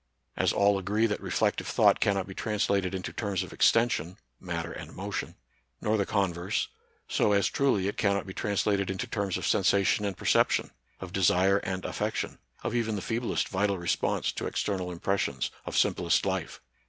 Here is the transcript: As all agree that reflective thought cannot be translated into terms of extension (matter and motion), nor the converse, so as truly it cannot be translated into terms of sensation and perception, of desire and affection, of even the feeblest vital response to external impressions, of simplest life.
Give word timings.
As 0.35 0.51
all 0.51 0.79
agree 0.79 1.05
that 1.05 1.21
reflective 1.21 1.67
thought 1.67 1.99
cannot 1.99 2.25
be 2.25 2.33
translated 2.33 2.95
into 2.95 3.13
terms 3.13 3.43
of 3.43 3.53
extension 3.53 4.17
(matter 4.39 4.71
and 4.71 4.95
motion), 4.95 5.35
nor 5.79 5.95
the 5.95 6.07
converse, 6.07 6.69
so 7.07 7.33
as 7.33 7.47
truly 7.49 7.87
it 7.87 7.97
cannot 7.97 8.25
be 8.25 8.33
translated 8.33 8.89
into 8.89 9.05
terms 9.05 9.37
of 9.37 9.45
sensation 9.45 10.03
and 10.03 10.17
perception, 10.17 10.71
of 10.99 11.13
desire 11.13 11.59
and 11.59 11.85
affection, 11.85 12.39
of 12.63 12.73
even 12.73 12.95
the 12.95 13.01
feeblest 13.03 13.47
vital 13.49 13.77
response 13.77 14.31
to 14.31 14.47
external 14.47 14.91
impressions, 14.91 15.51
of 15.67 15.77
simplest 15.77 16.25
life. 16.25 16.61